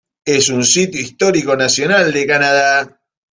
Es 0.25 0.49
un 0.49 0.65
sitio 0.65 0.99
histórico 0.99 1.55
nacional 1.55 2.11
de 2.11 2.25
Canadá. 2.25 3.01